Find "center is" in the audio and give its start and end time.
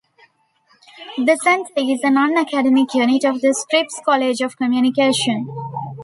1.43-1.99